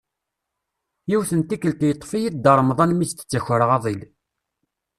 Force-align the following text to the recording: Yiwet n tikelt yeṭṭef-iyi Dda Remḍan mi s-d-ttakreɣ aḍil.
Yiwet 1.09 1.31
n 1.39 1.41
tikelt 1.41 1.81
yeṭṭef-iyi 1.87 2.29
Dda 2.31 2.51
Remḍan 2.57 2.91
mi 2.95 3.05
s-d-ttakreɣ 3.09 3.69
aḍil. 3.77 4.01